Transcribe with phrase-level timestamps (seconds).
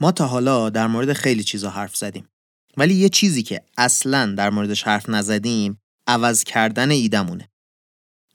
[0.00, 2.28] ما تا حالا در مورد خیلی چیزا حرف زدیم
[2.76, 7.48] ولی یه چیزی که اصلا در موردش حرف نزدیم عوض کردن ایدمونه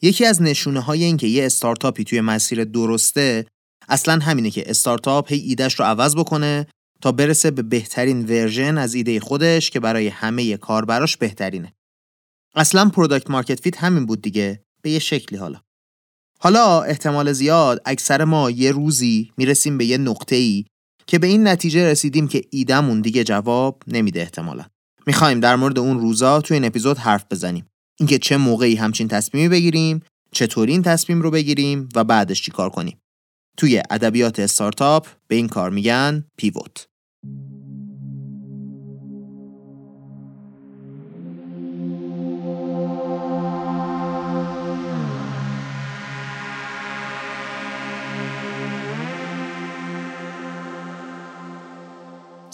[0.01, 3.45] یکی از نشونه های این که یه استارتاپی توی مسیر درسته
[3.89, 6.67] اصلا همینه که استارتاپ هی ایدهش رو عوض بکنه
[7.01, 11.73] تا برسه به بهترین version از ایده خودش که برای همه کاربراش بهترینه.
[12.55, 15.61] اصلا product market fit همین بود دیگه به یه شکلی حالا.
[16.39, 20.65] حالا احتمال زیاد اکثر ما یه روزی می‌رسیم به یه نقطه ای
[21.07, 24.65] که به این نتیجه رسیدیم که ایدمون دیگه جواب نمیده احتمالا.
[25.07, 27.65] می‌خوایم در مورد اون روزا تو این اپیزود حرف بزنیم.
[27.99, 32.97] اینکه چه موقعی همچین تصمیمی بگیریم، چطوری این تصمیم رو بگیریم و بعدش چیکار کنیم.
[33.57, 36.87] توی ادبیات استارتاپ به این کار میگن پیوت.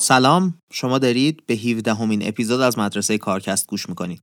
[0.01, 4.21] سلام شما دارید به 17 همین اپیزود از مدرسه کارکست گوش می‌کنید.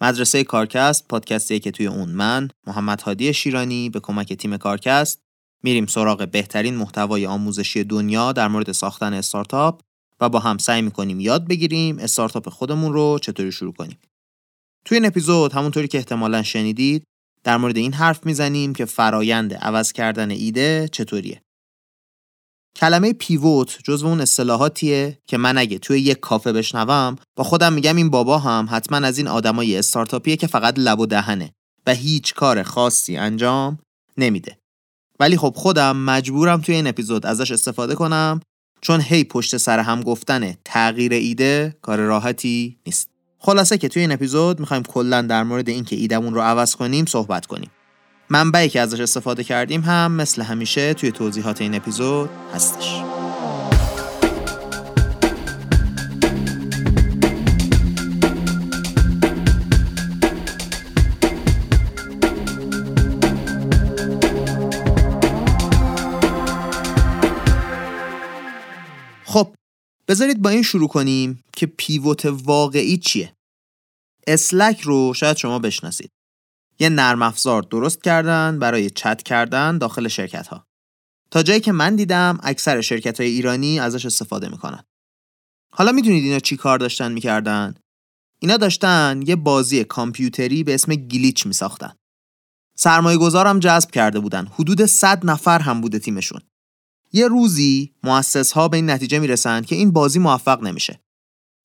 [0.00, 5.20] مدرسه کارکست پادکستیه که توی اون من محمد هادی شیرانی به کمک تیم کارکست
[5.62, 9.80] میریم سراغ بهترین محتوای آموزشی دنیا در مورد ساختن استارتاپ
[10.20, 13.98] و با هم سعی می‌کنیم یاد بگیریم استارتاپ خودمون رو چطوری شروع کنیم.
[14.84, 17.04] توی این اپیزود همونطوری که احتمالا شنیدید
[17.44, 21.42] در مورد این حرف می‌زنیم که فرایند عوض کردن ایده چطوریه.
[22.76, 27.96] کلمه پیوت جزو اون اصطلاحاتیه که من اگه توی یک کافه بشنوم با خودم میگم
[27.96, 31.52] این بابا هم حتما از این آدمای استارتاپیه که فقط لب و دهنه
[31.86, 33.78] و هیچ کار خاصی انجام
[34.16, 34.58] نمیده.
[35.20, 38.40] ولی خب خودم مجبورم توی این اپیزود ازش استفاده کنم
[38.80, 43.08] چون هی پشت سر هم گفتن تغییر ایده کار راحتی نیست.
[43.38, 47.46] خلاصه که توی این اپیزود می‌خوایم کلا در مورد اینکه ایدمون رو عوض کنیم صحبت
[47.46, 47.70] کنیم.
[48.32, 53.02] منبعی که ازش استفاده کردیم هم مثل همیشه توی توضیحات این اپیزود هستش.
[69.24, 69.54] خب
[70.08, 73.34] بذارید با این شروع کنیم که پیوت واقعی چیه
[74.26, 76.19] اسلک رو شاید شما بشناسید
[76.80, 80.66] یه نرم افزار درست کردن برای چت کردن داخل شرکت ها
[81.30, 84.84] تا جایی که من دیدم اکثر شرکت های ایرانی ازش استفاده می‌کنن.
[85.74, 87.74] حالا می‌دونید اینا چی کار داشتن می‌کردن؟
[88.42, 91.94] اینا داشتن یه بازی کامپیوتری به اسم گلیچ میساختن.
[92.76, 94.46] سرمایه گذارم جذب کرده بودن.
[94.46, 96.40] حدود 100 نفر هم بوده تیمشون.
[97.12, 101.00] یه روزی مؤسس ها به این نتیجه می‌رسن که این بازی موفق نمیشه.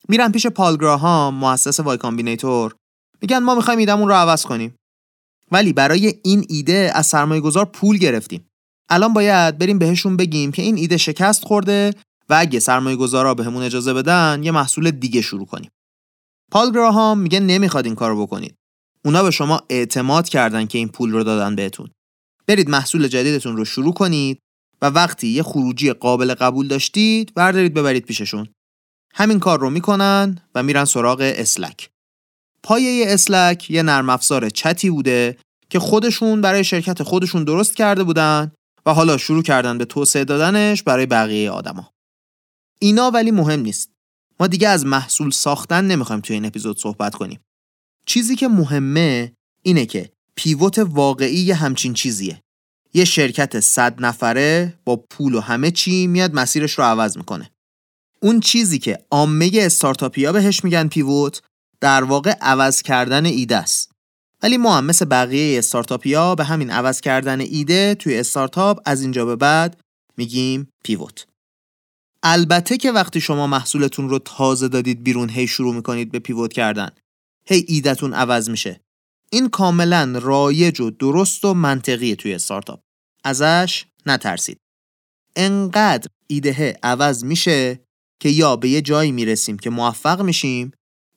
[0.10, 2.76] میرن پیش پال گراهام مؤسس Y Combinator.
[3.22, 4.76] میگن ما می‌خوایم ایدمون رو عوض کنیم.
[5.56, 8.48] ولی برای این ایده از سرمایه گذار پول گرفتیم.
[8.90, 11.94] الان باید بریم بهشون بگیم که این ایده شکست خورده
[12.30, 15.70] و اگه سرمایه گذارا بهمون اجازه بدن یه محصول دیگه شروع کنیم.
[16.52, 18.56] پال گراهام میگه نمی‌خواد این کارو بکنید.
[19.06, 21.90] اونا به شما اعتماد کردن که این پول رو دادن بهتون.
[22.48, 24.40] برید محصول جدیدتون رو شروع کنید
[24.82, 28.48] و وقتی یه خروجی قابل قبول داشتید بردارید ببرید پیششون
[29.14, 31.90] همین کار رو می‌کنن و میرن سراغ اسلک
[32.64, 35.38] پایه اسلک یه نرم افزار چتی بوده
[35.70, 38.52] که خودشون برای شرکت خودشون درست کرده بودن
[38.86, 41.90] و حالا شروع کردن به توسعه دادنش برای بقیه آدما
[42.80, 43.90] اینا ولی مهم نیست
[44.40, 47.40] ما دیگه از محصول ساختن نمی‌خوایم توی این اپیزود صحبت کنیم
[48.06, 52.42] چیزی که مهمه اینه که پیوت واقعی یه همچین چیزیه
[52.94, 57.52] یه شرکت صد نفره با پول و همه چی میاد مسیرش رو عوض می‌کنه.
[58.22, 61.42] اون چیزی که عامه استارتاپیا بهش میگن پیوت
[61.82, 63.92] در واقع عوض کردن ایده است.
[64.46, 69.26] ولی ما هم مثل بقیه استارتاپیا به همین عوض کردن ایده توی استارتاپ از اینجا
[69.26, 69.82] به بعد
[70.18, 71.26] میگیم پیوت.
[72.24, 76.90] البته که وقتی شما محصولتون رو تازه دادید بیرون هی شروع می‌کنید به پیوت کردن
[77.48, 78.82] هی ایدهتون عوض میشه.
[79.32, 82.80] این کاملا رایج و درست و منطقیه توی استارتاپ.
[83.24, 84.58] ازش نترسید.
[85.36, 87.80] انقدر ایده عوض میشه
[88.20, 90.72] که یا به یه جایی می‌رسیم که موفق میشیم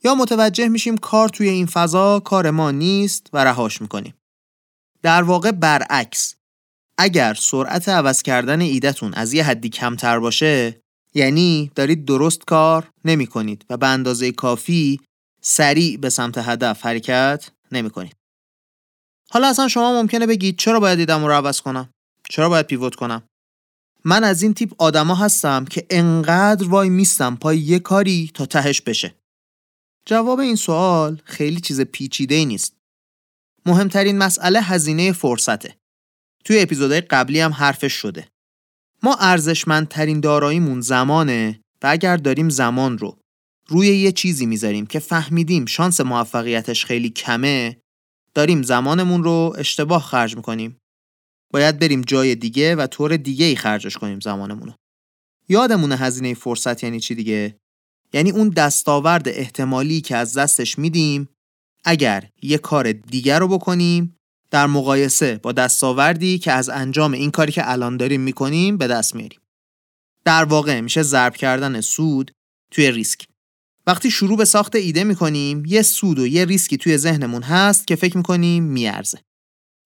[0.04, 4.14] یا متوجه میشیم کار توی این فضا کار ما نیست و رهاش می‌کنیم
[5.02, 6.34] در واقع برعکس
[6.98, 10.80] اگر سرعت عوض کردن ایدهتون از یه حدی کمتر باشه
[11.14, 15.00] یعنی دارید درست کار نمی کنید و به اندازه کافی
[15.40, 18.16] سریع به سمت هدف حرکت نمی کنید.
[19.30, 21.90] حالا اصلا شما ممکنه بگید چرا باید ایدم رو عوض کنم؟
[22.30, 23.22] چرا باید پیوت کنم
[24.04, 28.80] من از این تیپ آدما هستم که انقدر وای میستم پای یه کاری تا تهش
[28.80, 29.14] بشه
[30.08, 32.76] جواب این سوال خیلی چیز پیچیده ای نیست.
[33.66, 35.76] مهمترین مسئله هزینه فرصته.
[36.44, 38.28] توی اپیزودهای قبلی هم حرفش شده.
[39.02, 43.18] ما ارزشمندترین داراییمون زمانه و اگر داریم زمان رو
[43.66, 47.80] روی یه چیزی می‌ذاریم که فهمیدیم شانس موفقیتش خیلی کمه
[48.34, 50.78] داریم زمانمون رو اشتباه خرج می‌کنیم.
[51.52, 54.74] باید بریم جای دیگه و طور دیگه ای خرجش کنیم زمانمون رو.
[55.48, 57.58] یادمونه هزینه فرصت یعنی چی دیگه؟
[58.12, 61.28] یعنی اون دستاورد احتمالی که از دستش میدیم
[61.84, 64.16] اگر یه کار دیگر رو بکنیم
[64.50, 69.14] در مقایسه با دستاوردی که از انجام این کاری که الان داریم می‌کنیم به دست
[69.14, 69.40] میاریم.
[70.24, 72.30] در واقع میشه ضرب کردن سود
[72.70, 73.24] توی ریسک.
[73.86, 77.96] وقتی شروع به ساخت ایده می‌کنیم یه سود و یه ریسکی توی ذهنمون هست که
[77.96, 79.18] فکر می‌کنیم میارزه.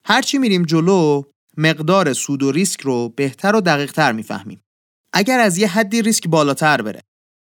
[0.07, 1.23] هرچی میریم جلو
[1.57, 4.61] مقدار سود و ریسک رو بهتر و دقیقتر می‌فهمیم.
[5.13, 7.01] اگر از یه حدی ریسک بالاتر بره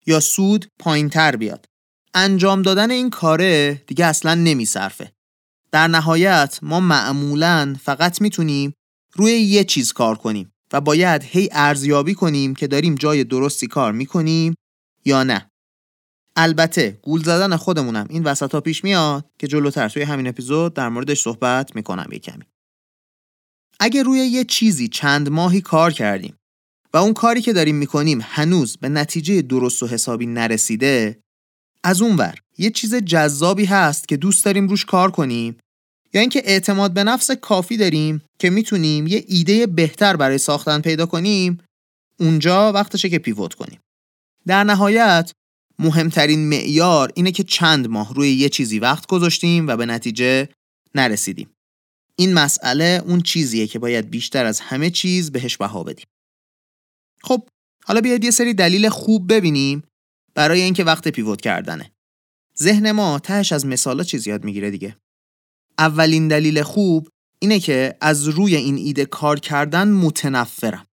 [0.06, 1.66] یا سود پایینتر بیاد
[2.14, 5.12] انجام دادن این کاره دیگه اصلا نمیصرفه.
[5.72, 8.75] در نهایت ما معمولا فقط می‌تونیم
[9.14, 13.93] روی یه چیز کار کنیم و باید هی ارزیابی کنیم که داریم جای درستی کار
[13.93, 14.54] می‌کنیم
[15.04, 15.50] یا نه.
[16.37, 20.88] البته گول زدن خودمونم این وسط ها پیش میاد که جلوتر توی همین اپیزود در
[20.88, 22.44] موردش صحبت می‌کنم یه کمی.
[23.81, 26.37] اگه روی یه چیزی چند ماهی کار کردیم
[26.94, 31.21] و اون کاری که داریم می‌کنیم هنوز به نتیجه درست و حسابی نرسیده
[31.85, 35.56] از اون ور یه چیز جذابی هست که دوست داریم روش کار کنیم
[36.15, 41.06] یا اینکه اعتماد به نفس کافی داریم که می‌تونیم یه ایده بهتر برای ساختن پیدا
[41.06, 41.59] کنیم
[42.21, 43.81] اونجا وقتشه که پیوت کنیم.
[44.47, 45.33] در نهایت
[45.79, 50.49] مهمترین معیار اینه که چند ماه روی یه چیزی وقت گذاشتیم و به نتیجه
[50.94, 51.50] نرسیدیم.
[52.17, 56.06] این مسئله اون چیزیه که باید بیشتر از همه چیز بهش بها بدیم.
[57.24, 57.48] خب
[57.84, 59.82] حالا بیاید یه سری دلیل خوب ببینیم
[60.34, 61.92] برای اینکه وقت پیوت کردنه.
[62.58, 64.96] ذهن ما تهش از مثالا چیز یاد می‌گیره دیگه.
[65.78, 67.08] اولین دلیل خوب
[67.38, 70.86] اینه که از روی این ایده کار کردن متنفرم.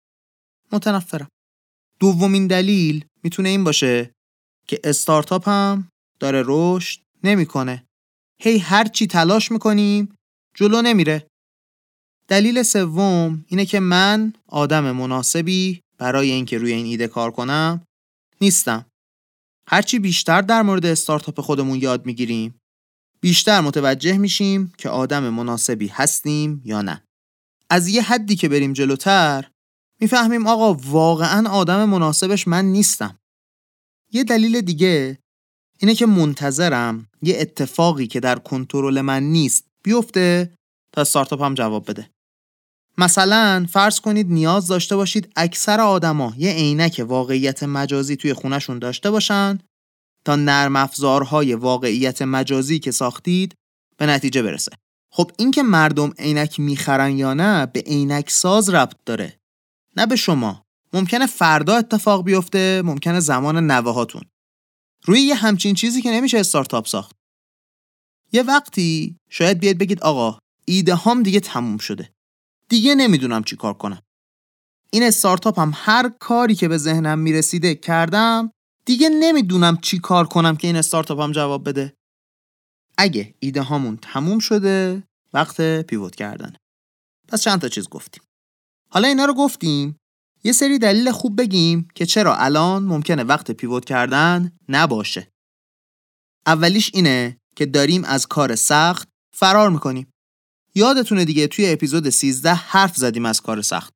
[0.73, 1.29] متنفرم.
[2.01, 4.13] دومین دلیل می‌تونه این باشه
[4.67, 5.89] که استارتاپ هم
[6.21, 7.85] داره رشد نمی‌کنه.
[8.43, 10.15] هی هر چی تلاش می‌کنیم
[10.55, 11.27] جلو نمیره.
[12.29, 17.85] دلیل سوم اینه که من آدم مناسبی برای اینکه روی این ایده کار کنم
[18.41, 18.87] نیستم.
[19.69, 22.61] هرچی بیشتر در مورد استارتاپ خودمون یاد می‌گیریم
[23.21, 27.03] بیشتر متوجه میشیم که آدم مناسبی هستیم یا نه.
[27.71, 29.51] از یه حدی که بریم جلوتر
[30.01, 33.19] می‌فهمیم آقا واقعا آدم مناسبش من نیستم.
[34.13, 35.19] یه دلیل دیگه
[35.79, 40.55] اینه که منتظرم یه اتفاقی که در کنترل من نیست بیفته
[40.93, 42.11] تا استارتاپ جواب بده.
[42.99, 49.11] مثلا فرض کنید نیاز داشته باشید اکثر آدما یه عینک واقعیت مجازی توی خونشون داشته
[49.11, 49.59] باشن
[50.25, 53.55] تا نرم افزارهای واقعیت مجازی که ساختید
[53.97, 54.73] به نتیجه برسه.
[55.13, 59.39] خب این که مردم عینک می‌خرن یا نه به عینک ساز ربط داره.
[59.97, 60.63] نه به شما.
[60.93, 64.23] ممکنه فردا اتفاق بیفته ممکنه زمان نوهاتون
[65.05, 67.17] روی یه همچین چیزی که نمیشه استارتاپ ساخت.
[68.33, 72.11] یه وقتی شاید بیاد بگید آقا ایده هام دیگه تموم شده.
[72.69, 74.03] دیگه نمی‌دونم چی کار کنم.
[74.91, 78.51] این استارتاپ هم هر کاری که به ذهنم می‌رسیده کردم
[78.85, 81.95] دیگه نمی‌دونم چی کار کنم که این استارتاپ هم جواب بده.
[82.99, 86.57] اگه ایده هامون تموم شده وقت پیوت کردن.
[87.29, 88.23] پس چند تا چیز گفتیم.
[88.91, 89.97] حالا اینا رو گفتیم.
[90.45, 95.29] یه سری دلیل خوب بگیم که چرا الان ممکنه وقت پیوت کردن نباشه.
[96.47, 100.11] اولیش اینه که داریم از کار سخت فرار می‌کنیم.
[100.79, 103.93] یادتونه دیگه توی اپیزود 13 حرف زدیم از کار سخت.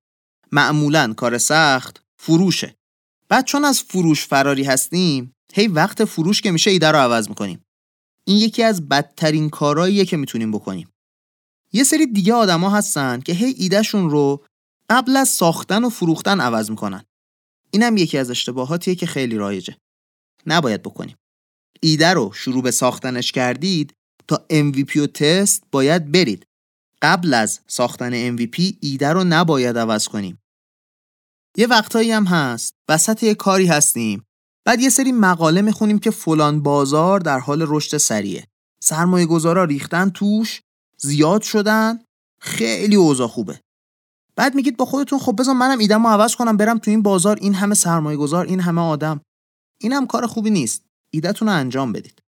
[0.53, 2.75] معمولا کار سخت فروشه.
[3.29, 7.65] بعد چون از فروش فراری هستیم هی وقت فروش که میشه ایده رو عوض می‌کنیم.
[8.27, 10.89] این یکی از بدترین کارهاییه که می‌تونیم بکنیم.
[11.73, 14.45] یه سری دیگه آدما هستن که هی ایدهشون رو
[14.91, 17.05] قبل از ساختن و فروختن عوض می‌کنن.
[17.71, 19.77] اینم یکی از اشتباهاتیه که خیلی رایجه.
[20.47, 21.17] نباید بکنیم.
[21.81, 23.93] ایده رو شروع به ساختنش کردید
[24.29, 26.47] تا MVP و تست باید برید.
[27.03, 30.39] قبل از ساختن MVP ایده رو نباید عوض کنیم.
[31.57, 32.75] یه وقتایی هم هست.
[32.89, 34.25] وسط یه کاری هستیم.
[34.67, 38.47] بعد یه سری مقاله می‌خونیم که فلان بازار در حال رشد سریعه
[38.83, 40.63] سرمایه گذارا ریختن توش
[40.99, 42.05] زیاد شدن
[42.41, 43.61] خیلی اوضاع خوبه.
[44.37, 47.55] بعد میگید با خودتون خب بذار منم ایدمو عوض کنم برم تو این بازار این
[47.55, 49.21] همه سرمایه گذار این همه آدم.
[49.81, 50.87] این هم کار خوبی نیست.
[51.13, 52.23] ایدهتون رو انجام بدید.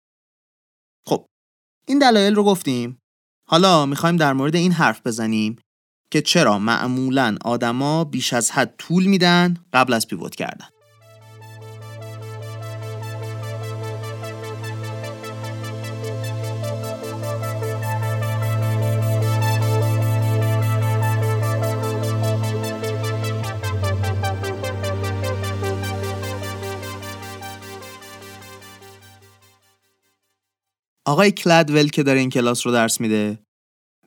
[1.07, 1.27] خب
[1.87, 3.00] این دلایل رو گفتیم.
[3.51, 5.57] حالا می‌خوایم در مورد این حرف بزنیم
[6.13, 10.67] که چرا معمولا آدما بیش از حد طول میدن قبل از پیوت کردن.
[31.11, 33.39] آقای کلدول که داره این کلاس رو درس میده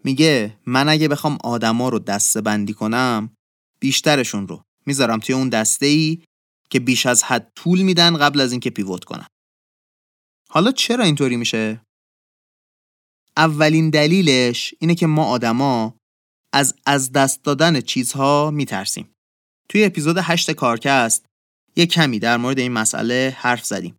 [0.03, 3.35] میگه من اگه بخوام آدما رو دسته بندی کنم
[3.79, 6.23] بیشترشون رو می‌ذارم توی اون دسته ای
[6.69, 9.27] که بیش از حد طول میدن قبل از اینکه پیوت کنن.
[10.49, 11.81] حالا چرا اینطوری میشه؟
[13.37, 15.95] اولین دلیلش اینه که ما آدما
[16.53, 19.13] از از دست دادن چیزها میترسیم.
[19.69, 21.25] توی اپیزود 8 کارکست
[21.75, 23.95] یه کمی در مورد این مسئله حرف زدیم.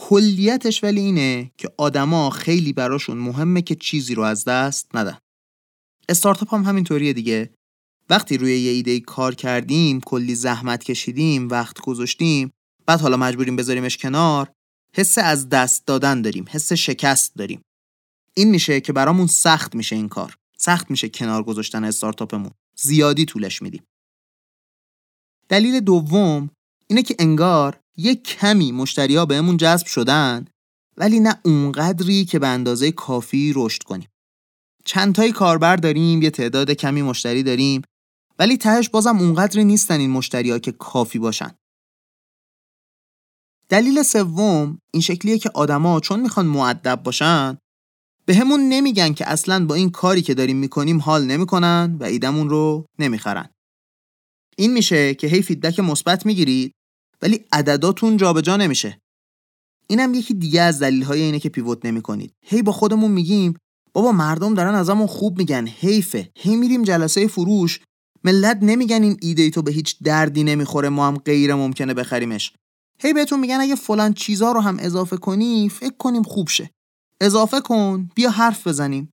[0.00, 5.18] کلیتش ولی اینه که آدما خیلی براشون مهمه که چیزی رو از دست ندن.
[6.08, 7.50] استارتاپ هم همینطوریه دیگه.
[8.10, 12.50] وقتی روی یه ایده کار کردیم کلی زحمت کشیدیم وقت گذاشتیم
[12.86, 14.52] بعد حالا مجبوریم بذاریمش کنار
[14.94, 17.60] حس از دست دادن داریم حس شکست داریم.
[18.34, 20.36] این میشه که برامون سخت میشه این کار.
[20.58, 22.50] سخت میشه کنار گذاشتن استارتاپمون.
[22.76, 23.82] زیادی طولش میدیم.
[25.48, 26.50] دلیل دوم
[26.86, 30.44] اینه که انگار یه کمی مشتری ها بهمون جذب شدن
[30.96, 34.08] ولی نه اونقدری که به اندازه کافی رشد کنیم.
[34.84, 37.82] چند تایی کاربر داریم یه تعداد کمی مشتری داریم
[38.38, 41.50] ولی تهش بازم اونقدری نیستن این مشتری ها که کافی باشن.
[43.68, 47.58] دلیل سوم این شکلیه که آدما چون می‌خوان معدب باشن
[48.26, 52.48] به همون نمیگن که اصلا با این کاری که داریم می‌کنیم حال نمی‌کنن و ایدمون
[52.48, 53.50] رو نمی‌خرن.
[54.56, 56.72] این میشه که هی فیدبک مثبت می‌گیرید
[57.22, 59.00] ولی عدداتون جابجا نمیشه.
[59.86, 63.54] اینم یکی دیگه از دلیل های اینه که پیوت نمی کنید هی با خودمون میگیم
[63.92, 66.30] بابا مردم دارن ازمون خوب میگن حیفه.
[66.36, 67.80] هی میریم جلسه فروش.
[68.24, 72.52] ملت نمیگن این ایده تو به هیچ دردی نمی‌خوره ما هم غیر ممکنه بخریمش.
[73.00, 76.70] هی بهتون میگن اگه فلان چیزا رو هم اضافه کنی فکر کنیم خوب شه.
[77.20, 79.10] اضافه کن بیا حرف بزنیم.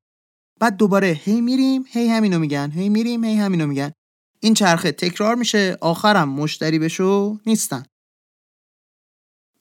[0.59, 3.91] بعد دوباره هی میریم هی همینو میگن هی میریم هی همینو میگن.
[4.39, 7.83] این چرخه تکرار میشه آخرم مشتری بشو نیستن.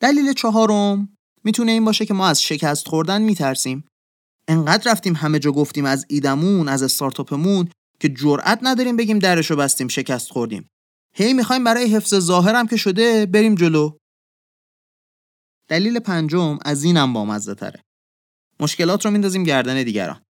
[0.04, 3.84] دلیل چهارم می‌تونه این باشه که ما از شکست خوردن میترسیم.
[4.49, 7.68] انقدر رفتیم همه جا گفتیم از ایدمون از استارتاپمون
[8.00, 10.68] که جرأت نداریم بگیم درشو بستیم شکست خوردیم.
[11.16, 13.96] هی می‌خوایم برای حفظ ظاهرم که شده بریم جلو.
[15.68, 17.82] دلیل پنجم از اینم بامزه تره
[18.61, 20.23] مشکلات رو میندازیم گردن دیگران.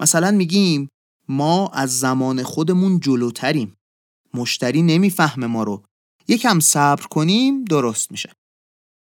[0.00, 0.88] مثلا میگیم
[1.28, 3.76] ما از زمان خودمون جلوتریم.
[4.34, 5.84] مشتری نمی‌فهمه ما رو.
[6.28, 8.32] یکم صبر کنیم درست میشه.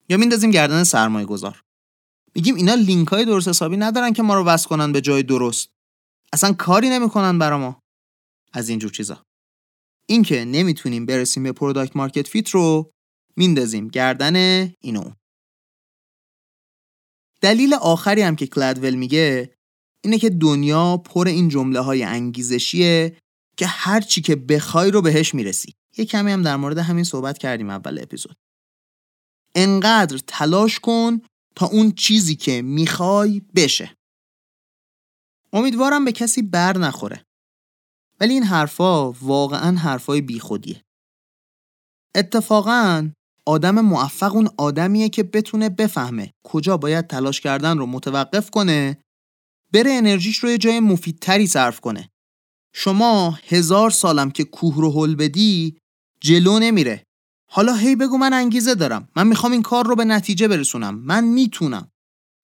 [0.08, 1.62] یا میندازیم گردن سرمایه گذار
[2.34, 5.68] میگیم اینا لینک های درست حسابی ندارن که ما رو وصل کنن به جای درست.
[6.32, 7.80] اصلا کاری نمی‌کنن برا ما.
[8.52, 9.23] از اینجور چیزا.
[10.08, 12.90] اینکه نمی‌تونیم برسیم به product market fit رو
[13.37, 14.37] میندازیم گردن
[14.80, 15.11] اینو.
[17.40, 19.54] دلیل آخری هم که کلدول میگه
[20.04, 23.16] اینه که دنیا پر این جمله های انگیزشیه
[23.56, 25.75] که هر چی که بخوای رو بهش می‌رسی.
[25.96, 28.37] یه کمی هم در مورد همین صحبت کردیم اول اپیزود.
[29.54, 31.20] انقدر تلاش کن
[31.56, 33.96] تا اون چیزی که می‌خوای بشه.
[35.52, 37.25] امیدوارم به کسی بر نخوره.
[38.20, 40.82] ولی این حرفا واقعا حرفای بیخودیه.
[42.14, 43.11] اتفاقا
[43.46, 48.99] آدم موفق اون آدمیه که بتونه بفهمه کجا باید تلاش کردن رو متوقف کنه
[49.73, 52.08] بره انرژیش رو یه جای مفیدتری صرف کنه.
[52.75, 55.78] شما هزار سالم که کوه رو حل بدی
[56.20, 57.04] جلو نمیره.
[57.56, 59.08] حالا هی بگو من انگیزه دارم.
[59.16, 60.94] من می‌خوام این کار رو به نتیجه برسونم.
[60.94, 61.90] من می‌تونم.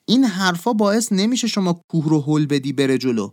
[0.08, 3.30] این حرفا باعث نمیشه شما کوه رو حل بدی بره جلو.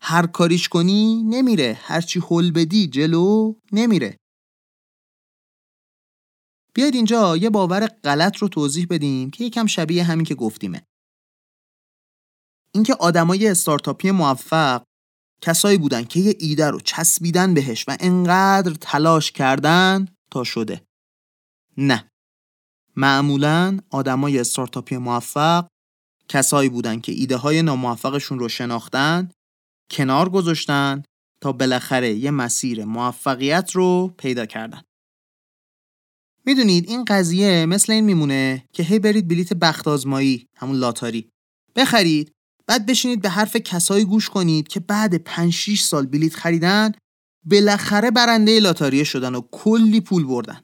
[0.00, 1.78] هر کاریش کنی نمیره.
[1.82, 4.16] هرچی حل بدی جلو نمیره.
[6.74, 10.86] بیاید اینجا یه باور غلط رو توضیح بدیم که یکم شبیه همین که گفتیمه.
[12.74, 14.84] اینکه آدمای استارتاپی موفق
[15.40, 20.82] کسایی بودن که یه ایده رو چسبیدن بهش و انقدر تلاش کردن تا شده.
[21.76, 22.08] نه.
[22.96, 25.68] معمولا آدمای استارتاپی موفق
[26.28, 29.30] کسایی بودن که ایده های ناموفقشون رو شناختن
[29.90, 31.02] کنار گذاشتن
[31.40, 34.82] تا بالاخره یه مسیر موفقیت رو پیدا کردن.
[36.46, 41.28] می‌دونید این قضیه مثل این میمونه که هی برید بلیت بخت آزمایی همون لاتاری.
[41.76, 42.32] بخرید
[42.66, 46.92] بعد بشینید به حرف کسایی گوش کنید که بعد 5 6 سال بلیت خریدن
[47.44, 50.60] بالاخره برنده لاتاری شدن و کلی پول بردن.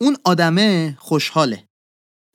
[0.00, 1.68] اون آدمه خوشحاله.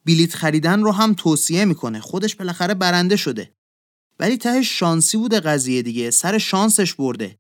[0.06, 2.00] بلیت خریدن رو هم توصیه می‌کنه.
[2.00, 3.54] خودش بالاخره برنده شده.
[4.20, 6.12] ولی ته شانسی بوده قضیه دیگه.
[6.12, 7.38] سر شانسش برده.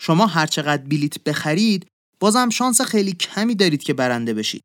[0.00, 1.86] شما هر چقدر بلیت بخرید
[2.20, 4.62] بازم شانس خیلی کمی دارید که برنده بشید.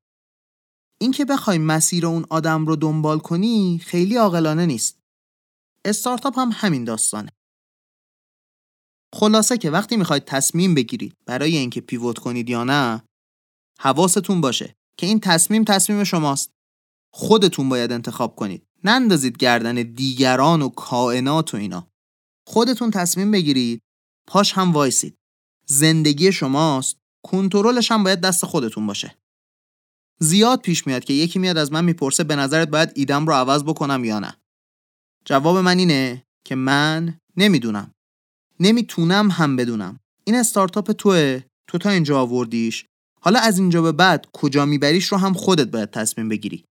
[1.02, 5.00] اینکه بخوای مسیر اون آدم رو دنبال کنی خیلی عاقلانه نیست.
[5.86, 7.30] استارتاپ هم همین داستانه.
[9.16, 13.04] خلاصه که وقتی می‌خواید تصمیم بگیرید برای اینکه پیوت کنید یا نه
[13.80, 16.52] حواستون باشه که این تصمیم تصمیم شماست.
[17.14, 18.66] خودتون باید انتخاب کنید.
[18.84, 21.92] نندازید گردن دیگران و کائنات و اینا.
[22.48, 23.82] خودتون تصمیم بگیرید.
[24.28, 25.18] پاش هم وایسید.
[25.66, 26.98] زندگی شماست.
[27.24, 29.16] کنترلش هم باید دست خودتون باشه.
[30.20, 33.64] زیاد پیش میاد که یکی میاد از من می‌پرسه به نظرت باید ایدم رو عوض
[33.64, 34.38] بکنم یا نه.
[35.26, 37.94] جواب من اینه که من نمی‌دونم.
[38.60, 40.00] نمی‌تونم هم بدونم.
[40.24, 41.44] این استارتاپ توه.
[41.68, 42.86] تو تا اینجا آوردیش.
[43.22, 46.66] حالا از اینجا به بعد کجا میبریش رو هم خودت باید تصمیم بگیری.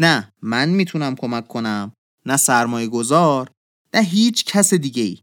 [0.00, 1.92] نه من می‌تونم کمک کنم
[2.26, 3.50] نه سرمایه گذار
[3.94, 5.18] نه هیچ کس دیگه ای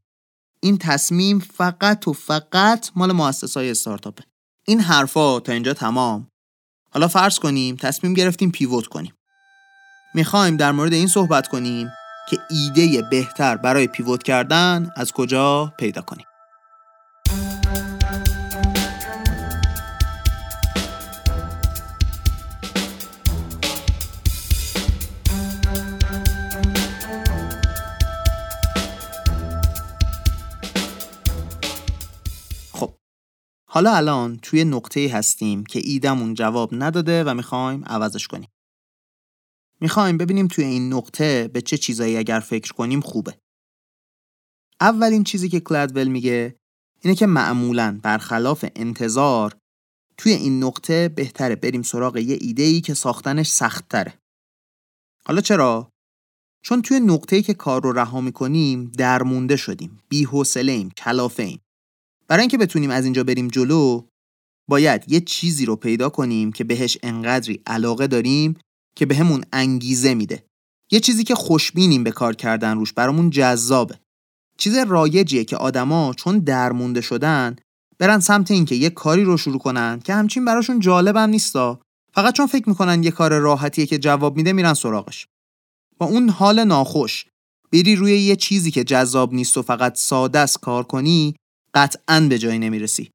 [0.62, 4.24] این تصمیم فقط و فقط مال مؤسسای استارتاپه.
[4.68, 6.28] این حرفا تا اینجا تمام.
[6.92, 9.14] حالا فرض کنیم تصمیم گرفتیم پیوت کنیم.
[10.16, 11.88] می‌خوایم در مورد این صحبت کنیم
[12.30, 16.26] که ایده بهتر برای پیوت کردن از کجا پیدا کنیم.
[33.80, 38.50] حالا الان توی نقطه هستیم که ایدمون جواب نداده و می‌خوایم عوضش کنیم.
[39.82, 43.38] می‌خوایم ببینیم توی این نقطه به چه چیزایی اگر فکر کنیم خوبه.
[44.82, 46.56] اولین چیزی که کلدول میگه
[47.02, 49.58] اینه که معمولا برخلاف انتظار
[50.18, 54.20] توی این نقطه بهتره بریم سراغ یه ایده ای که ساختنش سخت تره.
[55.26, 55.92] حالا چرا؟
[56.64, 61.62] چون توی نقطه‌ای که کار رو رها می‌کنیم درمونده شدیم، بی‌حوصله ایم، کلافه ایم.
[62.30, 64.02] برای اینکه بتونیم از اینجا بریم جلو
[64.70, 68.58] باید یه چیزی رو پیدا کنیم که بهش انقدری علاقه داریم
[68.96, 70.44] که بهمون به انگیزه میده.
[70.92, 74.00] یه چیزی که خوشبینیم به کار کردن روش برامون جذابه.
[74.58, 77.56] چیز رایجیه که آدما چون درمونده شدن
[78.00, 81.80] برن سمت اینکه یه کاری رو شروع کنن که همچین براشون جالبم نیستا.
[82.14, 85.28] فقط چون فکر می‌کنن یه کار راحتیه که جواب میده میرن سراغش.
[85.98, 87.26] با اون حال ناخوش
[87.72, 91.36] بری روی یه چیزی که جذاب نیست و فقط ساده است کار کنی
[91.74, 93.12] قطعا به جایی نمی‌رسی.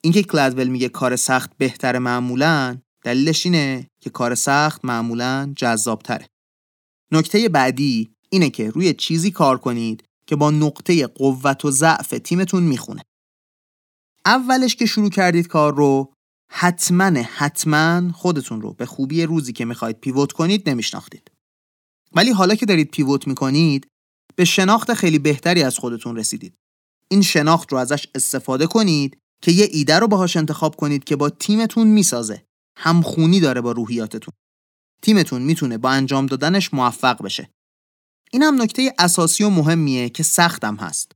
[0.00, 6.26] اینکه کلدول میگه کار سخت بهتر معمولا دلیلش اینه که کار سخت معمولا جذابتره.
[7.12, 12.62] نکته بعدی اینه که روی چیزی کار کنید که با نقطه قوت و ضعف تیمتون
[12.62, 13.02] می‌خونه.
[14.26, 16.12] اولش که شروع کردید کار رو
[16.52, 21.30] حتما حتما خودتون رو به خوبی روزی که می‌خواید پیوت کنید نمیشناختید.
[22.12, 23.86] ولی حالا که دارید پیوت می‌کنید
[24.36, 26.54] به شناخت خیلی بهتری از خودتون رسیدید.
[27.10, 31.30] این شناخت رو ازش استفاده کنید که یه ایده رو باهاش انتخاب کنید که با
[31.30, 32.44] تیمتون می‌سازه.
[32.78, 34.34] همخونی داره با روحیاتتون.
[35.02, 37.50] تیمتون می‌تونه با انجام دادنش موفق بشه.
[38.32, 41.12] این هم نکته اساسی و مهمیه که سختم هست.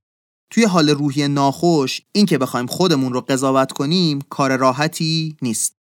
[0.50, 5.74] توی حال روحی ناخوش این که بخوایم خودمون رو قضاوت کنیم کار راحتی نیست.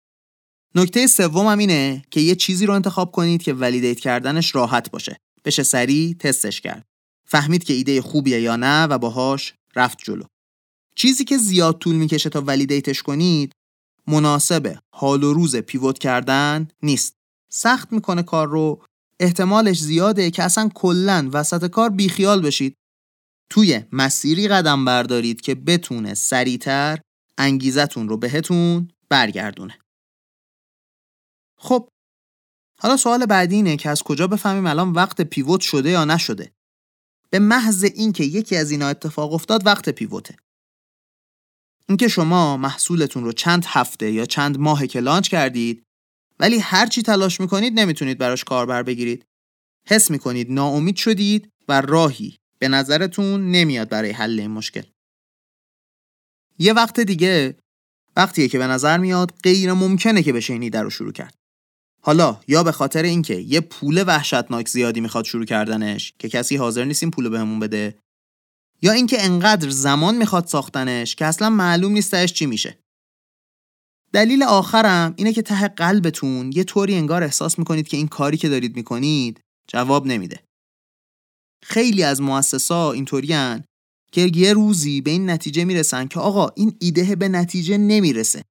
[0.75, 5.17] نکته سوم هم اینه که یه چیزی رو انتخاب کنید که ولیدیت کردنش راحت باشه.
[5.45, 6.85] بشه سریع تستش کرد.
[7.29, 10.25] فهمید که ایده خوبیه یا نه و باهاش رفت جلو.
[10.95, 13.53] چیزی که زیاد طول می‌کشه تا ولیدیتش کنید
[14.07, 17.15] مناسب حال و روز پیوت کردن نیست.
[17.51, 18.83] سخت می‌کنه کار رو.
[19.21, 22.75] احتمالش زیاده که اصلا کلا وسط کار بیخیال بشید.
[23.51, 26.99] توی مسیری قدم بردارید که بتونه سریعتر
[27.39, 29.79] انگیزتون رو بهتون برگردونه.
[31.59, 31.89] خب
[32.81, 36.53] حالا سوال بعدی اینه که از کجا بفهمیم الان وقت پیوت شده یا نشده؟
[37.31, 40.37] به محض اینکه یکی از اینا اتفاق افتاد وقت پیوته.
[41.89, 45.85] اینکه شما محصولتون رو چند هفته یا چند ماه که لانچ کردید
[46.41, 49.25] ولی هر چی تلاش می‌کنید نمی‌تونید براش کاربر بگیرید.
[49.87, 54.83] حس می‌کنید ناامید شدید و راهی به نظرتون نمیاد برای حل این مشکل.
[56.59, 57.59] یه وقت دیگه
[58.17, 61.38] وقتیه که به نظر میاد غیر ممکنه که بشه این ایده رو شروع کرد.
[62.09, 66.85] حالا یا به خاطر اینکه یه پول وحشتناک زیادی می‌خواد شروع کردنش که کسی حاضر
[66.85, 67.99] نیست این پول بهمون بده
[68.83, 72.79] یا اینکه انقدر زمان می‌خواد ساختنش که اصلا معلوم نیستش چی میشه.
[74.13, 78.49] دلیل آخرم اینه که ته قلبتون یه طوری انگار احساس می‌کنید که این کاری که
[78.49, 80.41] دارید می‌کنید جواب نمیده.
[81.65, 83.65] خیلی از مؤسسا اینطورین
[84.13, 88.45] که یه روزی به این نتیجه می‌رسن که آقا این ایده به نتیجه نمی‌رسه.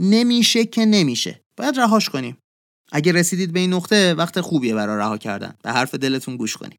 [0.00, 1.40] نمیشه که نمیشه.
[1.56, 2.36] باید رهاش کنیم.
[2.92, 5.54] اگه رسیدید به این نقطه وقت خوبیه برای رها کردن.
[5.62, 6.78] به حرف دلتون گوش کنید.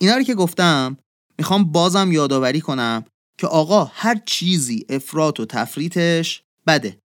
[0.00, 0.96] اینا رو که گفتم
[1.38, 3.04] می‌خوام بازم یادآوری کنم
[3.38, 6.98] که آقا هر چیزی افراط و تفریطش بده.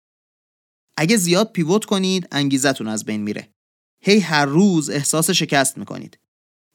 [0.98, 3.50] اگه زیاد پیوت کنید انگیزتون از بین میره.
[4.04, 6.18] هی هر روز احساس شکست می‌کنید.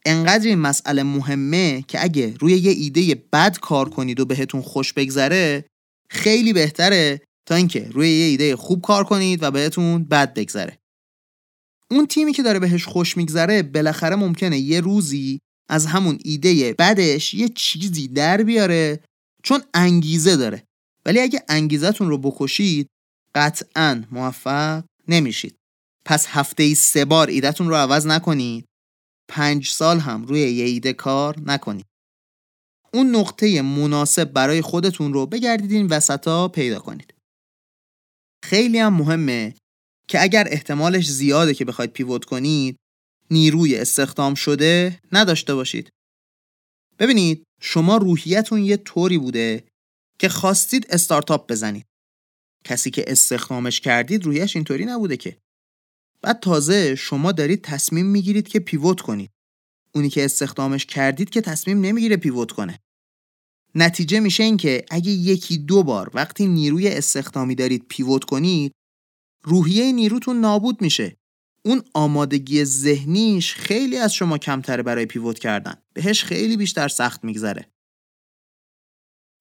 [0.07, 4.93] انقدر این مسئله مهمه که اگه روی یه ایده بد کار کنید و بهتون خوش
[4.93, 5.65] بگذره
[6.11, 10.79] خیلی بهتره تا اینکه روی یه ایده خوب کار کنید و بهتون بد بگذره.
[11.91, 17.35] اون تیمی که داره بهش خوش میگذره بالاخره ممکنه یه روزی از همون ایده بدش
[17.35, 19.01] یه چیزی در بیاره
[19.43, 20.65] چون انگیزه داره.
[21.07, 22.89] ولی اگه انگیزتون رو بکشید
[23.35, 25.57] قطعا موفق نمیشید.
[26.07, 28.65] پس هفته ای سه بار ایدهتون رو عوض نکنید.
[29.29, 31.87] پنج سال هم روی یه ایده کار نکنید.
[32.95, 37.14] اون نقطه مناسب برای خودتون رو بگردید این وسطا پیدا کنید.
[38.45, 39.55] خیلی هم مهمه
[40.09, 42.77] که اگر احتمالش زیاده که بخواید پیوت کنید
[43.31, 45.89] نیروی استخدام شده نداشته باشید.
[46.99, 49.65] ببینید شما روحیتون یه طوری بوده
[50.19, 51.85] که خواستید استارتاپ بزنید.
[52.65, 55.37] کسی که استخدامش کردید رویش اینطوری نبوده که.
[56.23, 59.31] بعد تازه شما دارید تصمیم می‌گیرید که پیوت کنید.
[59.95, 62.79] اونی که استخدامش کردید که تصمیم نمی‌گیره پیوت کنه.
[63.75, 68.73] نتیجه میشه این که اگه یکی دو بار وقتی نیروی استخدامی دارید پیوت کنید
[69.45, 71.17] روحیه نیروتون نابود میشه.
[71.65, 75.75] اون آمادگی ذهنیش خیلی از شما کمتره برای پیوت کردن.
[75.95, 77.71] بهش خیلی بیشتر سخت میگذره.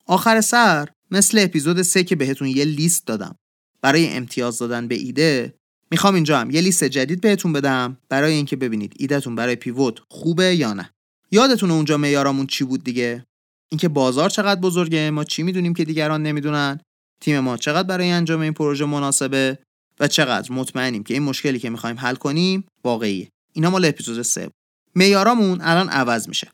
[0.06, 3.36] آخر سر مثل اپیزود سه که بهتون یه لیست دادم.
[3.82, 5.54] برای امتیاز دادن به ایده
[5.92, 7.98] می‌خوام اینجا هم یه لیست جدید بهتون بدم.
[8.10, 10.90] برای اینکه ببینید ایدهتون برای پیوت خوبه یا نه.
[11.32, 13.26] یادتون اونجا معیارامون چی بود دیگه؟
[13.74, 16.80] اینکه بازار چقدر بزرگه ما چی می‌دونیم که دیگران نمی‌دونن
[17.22, 19.60] تیم ما چقدر برای انجام این پروژه مناسبه
[20.00, 23.30] و چقدر مطمئنیم که این مشکلی که می‌خوایم حل کنیم واقعیه.
[23.54, 24.50] اینا مال اپیزود 3
[24.96, 26.52] معیارامون الان عوض میشه.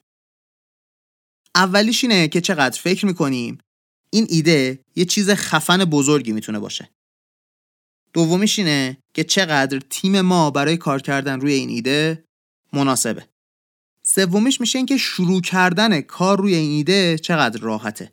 [1.55, 3.57] اولیش اینه که چقدر فکر می‌کنیم
[4.09, 6.89] این ایده یه چیز خفن بزرگی می‌تونه باشه.
[8.13, 12.23] دومیش اینه که چقدر تیم ما برای کار کردن روی این ایده
[12.73, 13.27] مناسبه.
[14.15, 18.11] سومیش میشه اینکه شروع کردن کار روی این ایده چقدر راحته.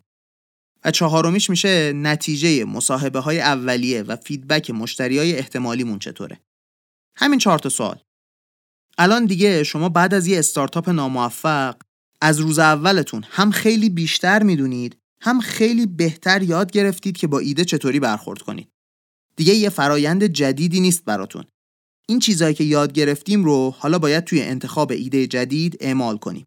[0.85, 6.39] و چهارمیش میشه نتیجه مصاحبه های اولیه و فیدبک مشتری های احتمالیمون چطوره.
[7.15, 7.99] همین چهار تا سوال.
[8.97, 11.75] الان دیگه شما بعد از یه استارتاپ ناموفق
[12.21, 17.65] از روز اولتون هم خیلی بیشتر می‌دونید هم خیلی بهتر یاد گرفتید که با ایده
[17.65, 18.69] چطوری برخورد کنید.
[19.35, 21.43] دیگه یه فرایند جدیدی نیست براتون.
[22.09, 26.45] این چیزهایی که یاد گرفتیم رو حالا باید توی انتخاب ایده جدید اعمال کنیم.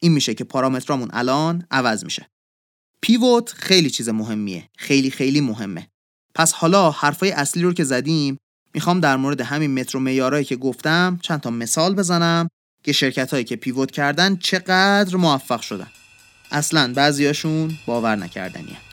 [0.00, 2.28] این میشه که پارامترامون الان عوض میشه.
[3.00, 4.68] پیوت خیلی چیز مهمیه.
[4.76, 5.88] خیلی خیلی مهمه.
[6.34, 8.36] پس حالا حرفای اصلی رو که زدیم
[8.74, 12.48] می‌خوام در مورد همین مترو میارایی که گفتم چند تا مثال بزنم
[12.82, 15.88] که شرکت هایی که پیوت کردن چقدر موفق شدن.
[16.50, 18.85] اصلا بعضیاشون باور نکردنیه.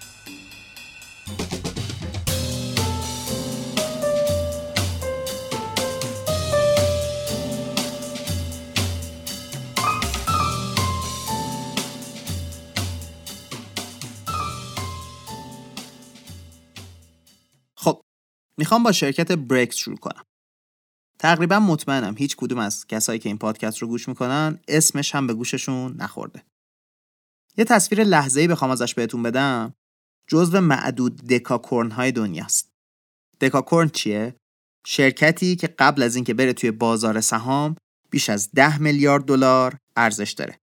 [18.73, 20.23] می‌خوام با شرکت برکس شروع کنم.
[21.19, 25.33] تقریبا مطمئنم هیچ کدوم از کسایی که این پادکست رو گوش می‌کنن اسمش هم به
[25.33, 26.43] گوششون نخورده.
[27.57, 29.73] یه تصویر لحظه ای بخوام ازش بهتون بدم
[30.27, 32.71] جزو معدود دکاکورن های دنیاست.
[33.41, 34.36] دکاکورن چیه؟
[34.88, 37.75] شرکتی که قبل از اینکه بره توی بازار سهام
[38.09, 40.59] بیش از 10 میلیارد دلار ارزش داره.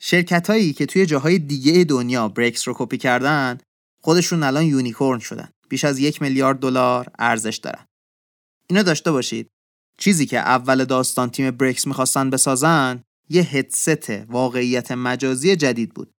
[0.00, 3.58] شرکت هایی که توی جاهای دیگه دنیا برکس رو کپی کردن
[4.02, 5.53] خودشون الان یونیکورن شدن.
[5.74, 7.84] بیش از یک میلیارد دلار ارزش دارن.
[8.70, 9.50] اینو داشته باشید.
[9.98, 16.10] چیزی که اول داستان تیم بریکس می‌خواستن بسازن یه هدست واقعیت مجازی جدید بود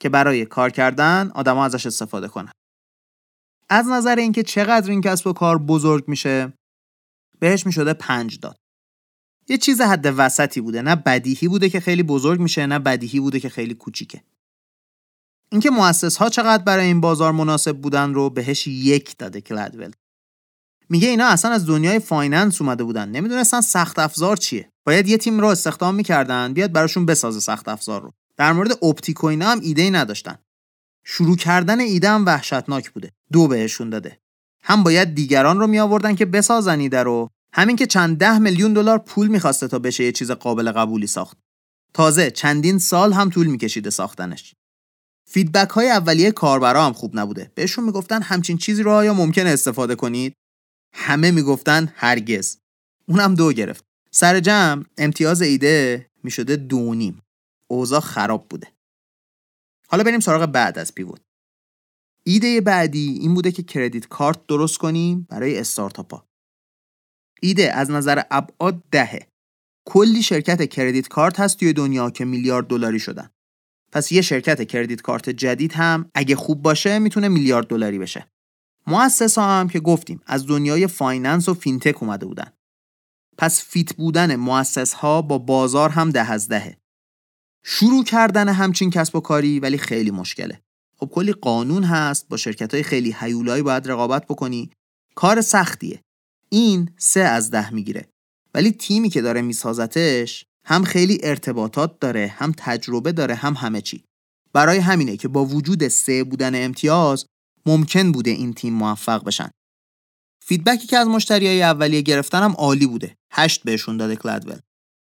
[0.00, 2.52] که برای کار کردن آدما ازش استفاده کنن.
[3.68, 6.52] از نظر اینکه چقدر این کسب و کار بزرگ میشه
[7.38, 8.56] بهش می‌شده پنج داد.
[9.48, 13.40] یه چیز حد وسطی بوده نه بدیهی بوده که خیلی بزرگ میشه نه بدیهی بوده
[13.40, 14.22] که خیلی کوچیکه.
[15.50, 19.90] اینکه مؤسس ها چقدر برای این بازار مناسب بودن رو بهش یک داده کلدول
[20.88, 23.08] میگه اینا اصلا از دنیای finance اومده بودن.
[23.08, 24.70] نمی‌دونستن سخت افزار چیه.
[24.84, 28.12] باید یه تیم رو استخدام می‌کردن بیاد براشون بسازه سخت افزار رو.
[28.36, 30.38] در مورد اپتیک و اینا هم ایده ای نداشتن.
[31.04, 33.12] شروع کردن ایده هم وحشتناک بوده.
[33.32, 34.18] دو بهشون داده.
[34.62, 37.30] هم باید دیگران رو می آوردن که بسازن ایده رو.
[37.52, 41.36] همین که چند ده میلیون دلار پول می‌خواسته تا بشه یه چیز قابل قبولی ساخت.
[41.94, 44.54] تازه چندین سال هم طول میکشیده ساختنش.
[45.28, 47.52] فیدبک های اولیه کاربرا هم خوب نبوده.
[47.54, 50.32] بهشون می‌گفتن همچین چیزی رو آیا ممکنه استفاده کنید؟
[50.94, 52.56] همه می‌گفتن هرگز.
[53.08, 53.84] اونم دو گرفت.
[54.10, 57.22] سر جمع امتیاز ایده می‌شده دو نیم.
[57.70, 58.72] اوضاع خراب بوده.
[59.88, 61.20] حالا بریم سراغ بعد از پیوت.
[62.24, 66.26] ایده بعدی این بوده که کردیت کارت درست کنیم برای استارتاپ ها
[67.42, 69.28] ایده از نظر ابعاد دهه.
[69.86, 73.30] کلی شرکت credit card هست توی دنیا که میلیارد دلاری شدن.
[73.96, 78.26] پس یه شرکت credit card جدید هم اگه خوب باشه می‌تونه میلیارد دلاری بشه.
[78.86, 82.52] مؤسسا هم که گفتیم از دنیای finance و fintech اومده بودن.
[83.38, 86.76] پس fit بودن مؤسس ها با بازار هم ده از دهه.
[87.64, 90.60] شروع کردن همچین کسب و کاری ولی خیلی مشکله.
[90.96, 94.70] خب کلی قانون هست با شرکت های خیلی هیولایی باید رقابت بکنی.
[95.14, 96.00] کار سختیه.
[96.48, 98.08] این سه از ده می‌گیره.
[98.54, 104.04] ولی تیمی که داره میسازتش هم خیلی ارتباطات داره هم تجربه داره هم همه چی.
[104.52, 107.26] برای همینه که با وجود سه بودن امتیاز
[107.66, 109.50] ممکن بوده این تیم موفق بشن.
[110.44, 113.14] feedback ی که از مشتریای اولیه گرفتن هم عالی بوده.
[113.32, 114.58] هشت بهشون داده کلدول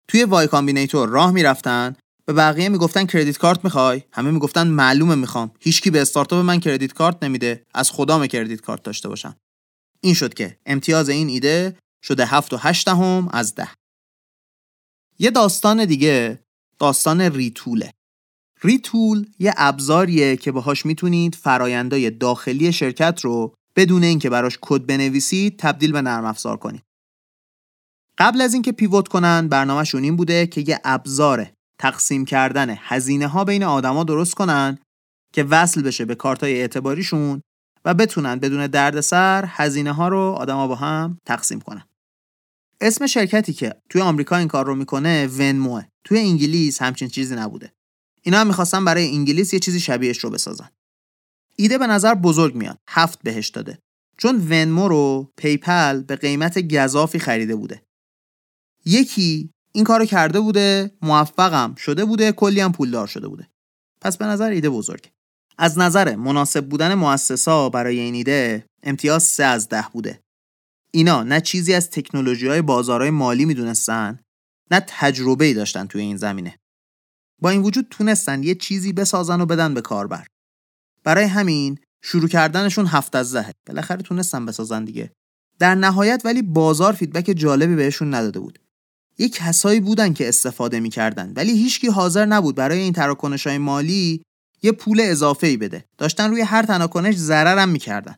[0.07, 5.51] توی Y Combinator راه می‌رفتن به بقیه می‌گفتن credit card می‌خوای؟ همه می‌گفتن معلومه می‌خوام.
[5.59, 7.65] هیچکی به استارتاپ من credit card نمیده.
[7.73, 9.35] از خدام credit card داشته باشم.
[10.01, 13.69] این شد که امتیاز این ایده شده هفت و هشت هم از ده.
[15.21, 16.39] یه داستان دیگه
[16.79, 17.93] داستان ریتوله
[18.63, 25.59] ریتول یه ابزاریه که باهاش می‌تونید فرایندای داخلی شرکت رو بدون اینکه براش کد بنویسید
[25.59, 26.83] تبدیل به نرم افزار کنید.
[28.17, 33.43] قبل از اینکه پیوت کنن برنامهشون این بوده که یه ابزار تقسیم کردن هزینه ها
[33.43, 34.77] بین آدما درست کنن
[35.33, 37.41] که وصل بشه به کارتای اعتباریشون
[37.85, 41.83] و بتونن بدون دردسر هزینه ها رو آدما با هم تقسیم کنن.
[42.81, 45.85] اسم شرکتی که توی آمریکا این کار رو می‌کنه Venmo ه.
[46.03, 47.73] توی انگلیس همچین چیزی نبوده.
[48.21, 50.69] اینا هم می‌خواستن برای انگلیس یه چیزی شبیهش رو بسازن.
[51.55, 52.77] ایده به نظر بزرگ میاد.
[52.89, 53.79] هفت بهش داده.
[54.17, 57.81] چون Venmo رو PayPal به قیمت گزافی خریده بوده.
[58.85, 63.47] یکی این کارو کرده بوده، موفقم شده بوده، کلی هم پولدار شده بوده.
[64.01, 65.09] پس به نظر ایده بزرگ.
[65.57, 70.20] از نظر مناسب بودن مؤسسا برای این ایده امتیاز سه از ده بوده.
[70.91, 74.19] اینا نه چیزی از تکنولوژی های بازارهای مالی می‌دونستن
[74.71, 76.57] نه تجربه ای داشتن توی این زمینه.
[77.41, 80.27] با این وجود تونستن یه چیزی بسازن و بدن به کاربر.
[81.03, 83.51] برای همین شروع کردنشون هفت از دهه.
[83.67, 85.11] بالاخره تونستن بسازن دیگه.
[85.59, 88.59] در نهایت ولی بازار فیدبک جالبی بهشون نداده بود.
[89.17, 94.23] یه کسایی بودن که استفاده می‌کردن ولی هیچکی حاضر نبود برای این تراکنش های مالی
[94.61, 95.85] یه پول اضافه ای بده.
[95.97, 98.15] داشتن روی هر تراکنش ضررم می‌کردن.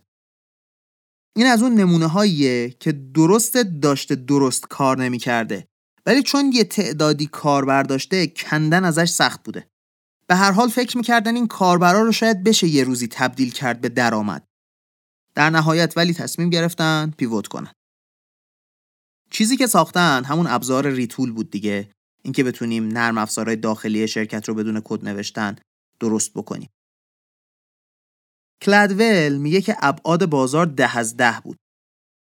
[1.35, 5.67] این از اون نمونه هاییه که درست داشته درست کار نمی‌کرده.
[6.05, 9.67] ولی چون یه تعدادی کاربر داشته کندن ازش سخت بوده.
[10.27, 13.89] به هر حال فکر می‌کردن این کاربرا رو شاید بشه یه روزی تبدیل کرد به
[13.89, 14.47] درآمد.
[15.35, 17.71] در نهایت ولی تصمیم گرفتن پیوت کنن.
[19.29, 21.89] چیزی که ساختن همون ابزار ریتول بود دیگه.
[22.23, 25.55] اینکه بتونیم نرم افزارهای داخلی شرکت رو بدون کد نوشتن
[25.99, 26.69] درست بکنیم.
[28.63, 31.57] کلدول میگه که ابعاد بازار ده از ده بود.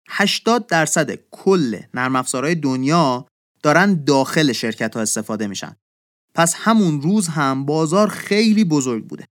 [0.09, 3.27] 80 درصد کل نرم افزارهای دنیا
[3.63, 5.77] دارن داخل شرکت ها استفاده میشن.
[6.35, 9.27] پس همون روز هم بازار خیلی بزرگ بوده.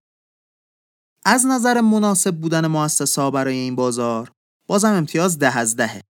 [1.25, 4.31] از نظر مناسب بودن مؤسسا برای این بازار
[4.67, 6.01] بازم امتیاز ده از دهه.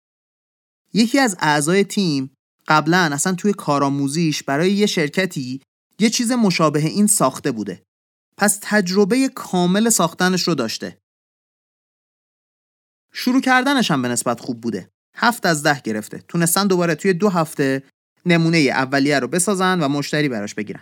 [0.94, 2.32] یکی از اعضای تیم
[2.68, 5.62] قبلا اصلا توی کارآموزیش برای یه شرکتی
[6.00, 7.84] یه چیز مشابه این ساخته بوده.
[8.38, 10.98] پس تجربه کامل ساختنش رو داشته.
[13.14, 14.92] شروع کردنش هم به نسبت خوب بوده.
[15.16, 16.24] هفت از ده گرفته.
[16.28, 17.84] تونستن دوباره توی دو هفته
[18.26, 20.82] نمونه اولیه رو بسازن و مشتری براش بگیرن.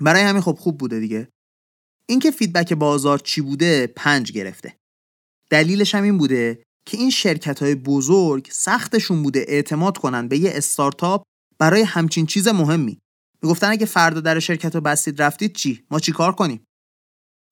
[0.00, 1.28] برای همین خب خوب بوده دیگه.
[2.06, 4.76] اینکه فیدبک بازار چی بوده پنج گرفته.
[5.50, 10.50] دلیلش هم این بوده که این شرکت های بزرگ سختشون بوده اعتماد کنن به یه
[10.54, 11.22] استارتاپ
[11.58, 12.98] برای همچین چیز مهمی.
[13.42, 16.64] می‌گفتن اگه فردا در شرکت رو بستید رفتید چی؟ ما چی کار کنیم؟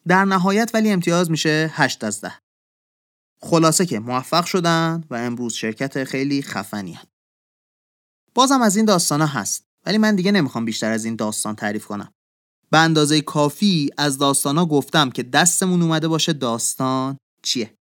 [0.09, 2.33] در نهایت ولی امتیاز میشه 8 از 10
[3.40, 7.09] خلاصه که موفق شدن و امروز شرکت خیلی خفنی هست.
[8.35, 12.12] بازم از این داستان هست ولی من دیگه نمی‌خوام بیشتر از این داستان تعریف کنم.
[12.70, 17.75] به اندازه کافی از داستان گفتم که دستمون اومده باشه داستان چیه.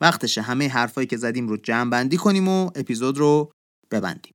[0.00, 3.52] وقتشه همه حرفایی که زدیم رو جمع بندی کنیم و اپیزود رو
[3.90, 4.32] ببندیم.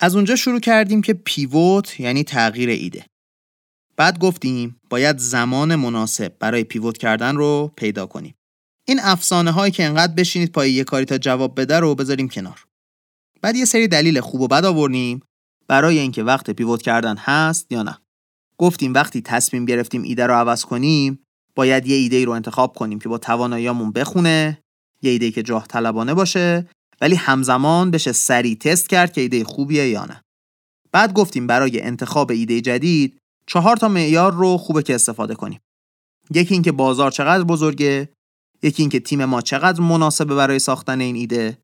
[0.00, 3.06] از اونجا شروع کردیم که پیوت یعنی تغییر ایده.
[3.96, 8.34] بعد گفتیم باید زمان مناسب برای پیوت کردن رو پیدا کنیم.
[8.88, 12.66] این افسانه هایی که انقدر بشینید پای یه کاری تا جواب بده رو بذاریم کنار.
[13.42, 15.20] بعد یه سری دلیل خوب و بد آوردیم
[15.68, 17.98] برای اینکه وقت پیوت کردن هست یا نه.
[18.58, 21.18] گفتیم وقتی تصمیم گرفتیم ایده رو عوض کنیم
[21.54, 24.62] باید یه ایده رو انتخاب کنیم که با تواناییامون بخونه
[25.02, 26.68] یه ایده که جاه طلبانه باشه
[27.00, 30.22] ولی همزمان بشه سریع تست کرد که ایده خوبیه یا نه.
[30.92, 35.60] بعد گفتیم برای انتخاب ایده جدید چهار تا معیار رو خوبه که استفاده کنیم.
[36.30, 38.08] یکی اینکه بازار چقدر بزرگه
[38.62, 41.58] یکی اینکه تیم ما چقدر مناسبه برای ساختن این ایده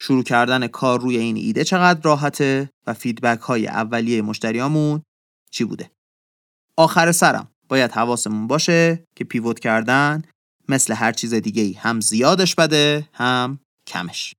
[0.00, 5.02] شروع کردن کار روی این ایده چقدر راحته و فیدبک های اولیه مشتریامون
[5.50, 5.90] چی بوده.
[6.76, 10.22] آخر سرم باید حواسمون باشه که پیوت کردن
[10.68, 14.34] مثل هر چیز دیگه هم زیادش بده هم کمش.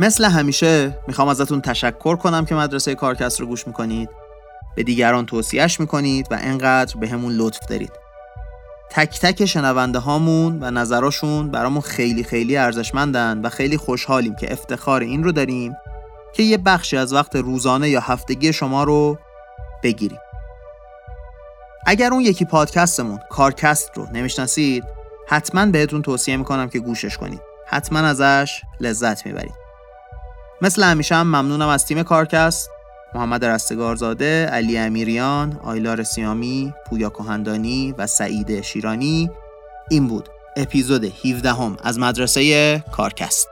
[0.00, 4.10] مثل همیشه می‌خوام ازتون تشکر کنم که مدرسه کارکست رو گوش می‌کنید.
[4.76, 7.92] به دیگران توصیهش می‌کنید و انقدر به همون لطف دارید.
[8.90, 15.00] تک تک شنونده هامون و نظراشون برامون خیلی خیلی ارزشمندن و خیلی خوشحالیم که افتخار
[15.00, 15.76] این رو داریم
[16.32, 19.18] که یه بخشی از وقت روزانه یا هفتگی شما رو
[19.82, 20.20] بگیریم.
[21.86, 24.84] اگر اون یکی پادکستمون کارکست رو نمی‌شناسید
[25.28, 27.40] حتما بهتون توصیه می‌کنم که گوشش کنید.
[27.66, 29.69] حتما ازش لذت می‌برید.
[30.62, 32.70] مثل همیشه هم ممنونم از تیم کارکست.
[33.14, 39.30] محمد رستگارزاده، علی امیریان، آیلار سیامی، پویا کهندانی و سعید شیرانی.
[39.90, 43.48] این بود اپیزود 17 هم از مدرسه کارکست.